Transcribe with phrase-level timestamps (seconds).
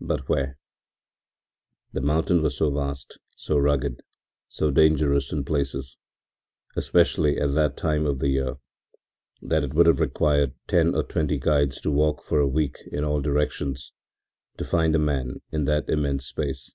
[0.00, 0.56] But where?
[1.92, 4.00] The mountain was so vast, so rugged,
[4.48, 5.98] so dangerous in places,
[6.76, 8.54] especially at that time of the year,
[9.42, 13.04] that it would have required ten or twenty guides to walk for a week in
[13.04, 13.92] all directions
[14.56, 16.74] to find a man in that immense space.